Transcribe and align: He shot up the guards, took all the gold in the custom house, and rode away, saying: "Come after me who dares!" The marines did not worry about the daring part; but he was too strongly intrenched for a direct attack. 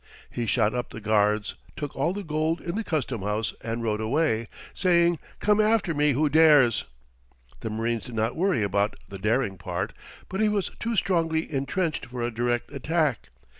He 0.31 0.47
shot 0.47 0.73
up 0.73 0.89
the 0.89 0.99
guards, 0.99 1.53
took 1.75 1.95
all 1.95 2.11
the 2.11 2.23
gold 2.23 2.59
in 2.59 2.73
the 2.73 2.83
custom 2.83 3.21
house, 3.21 3.53
and 3.61 3.83
rode 3.83 4.01
away, 4.01 4.47
saying: 4.73 5.19
"Come 5.39 5.61
after 5.61 5.93
me 5.93 6.13
who 6.13 6.27
dares!" 6.27 6.85
The 7.59 7.69
marines 7.69 8.05
did 8.07 8.15
not 8.15 8.35
worry 8.35 8.63
about 8.63 8.95
the 9.09 9.19
daring 9.19 9.59
part; 9.59 9.93
but 10.27 10.41
he 10.41 10.49
was 10.49 10.71
too 10.79 10.95
strongly 10.95 11.53
intrenched 11.53 12.07
for 12.07 12.23
a 12.23 12.31
direct 12.33 12.71
attack. 12.71 13.29